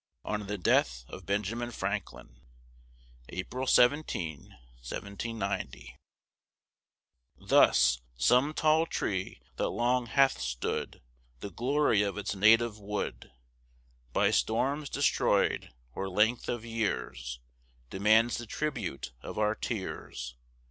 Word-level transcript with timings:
ON 0.25 0.47
THE 0.47 0.57
DEATH 0.57 1.05
OF 1.09 1.27
BENJAMIN 1.27 1.69
FRANKLIN 1.69 2.41
[April 3.29 3.67
17, 3.67 4.49
1790] 4.81 5.95
Thus, 7.37 8.01
some 8.17 8.55
tall 8.55 8.87
tree 8.87 9.43
that 9.57 9.69
long 9.69 10.07
hath 10.07 10.39
stood 10.39 11.03
The 11.41 11.51
glory 11.51 12.01
of 12.01 12.17
its 12.17 12.33
native 12.33 12.79
wood, 12.79 13.31
By 14.11 14.31
storms 14.31 14.89
destroyed, 14.89 15.71
or 15.93 16.09
length 16.09 16.49
of 16.49 16.65
years, 16.65 17.39
Demands 17.91 18.37
the 18.39 18.47
tribute 18.47 19.11
of 19.21 19.37
our 19.37 19.53
tears. 19.53 20.35